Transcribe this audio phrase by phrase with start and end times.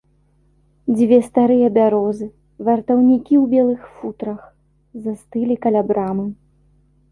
[0.97, 2.27] Дзве старыя бярозы,
[2.71, 4.39] вартаўнікі ў белых футрах,
[5.07, 6.29] застылі каля брамы.